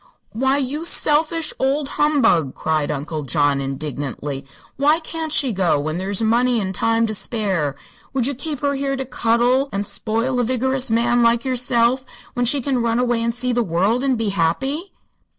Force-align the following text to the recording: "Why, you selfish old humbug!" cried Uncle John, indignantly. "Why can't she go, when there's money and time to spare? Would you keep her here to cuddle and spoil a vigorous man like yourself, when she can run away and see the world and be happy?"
"Why, 0.31 0.57
you 0.57 0.83
selfish 0.85 1.53
old 1.59 1.89
humbug!" 1.89 2.55
cried 2.55 2.89
Uncle 2.89 3.21
John, 3.21 3.61
indignantly. 3.61 4.47
"Why 4.75 4.99
can't 4.99 5.31
she 5.31 5.53
go, 5.53 5.79
when 5.79 5.99
there's 5.99 6.23
money 6.23 6.59
and 6.59 6.73
time 6.73 7.05
to 7.05 7.13
spare? 7.13 7.75
Would 8.11 8.25
you 8.25 8.33
keep 8.33 8.61
her 8.61 8.73
here 8.73 8.95
to 8.95 9.05
cuddle 9.05 9.69
and 9.71 9.85
spoil 9.85 10.39
a 10.39 10.43
vigorous 10.43 10.89
man 10.89 11.21
like 11.21 11.45
yourself, 11.45 12.03
when 12.33 12.47
she 12.47 12.61
can 12.61 12.81
run 12.81 12.97
away 12.97 13.21
and 13.21 13.35
see 13.35 13.53
the 13.53 13.61
world 13.61 14.03
and 14.03 14.17
be 14.17 14.29
happy?" 14.29 14.91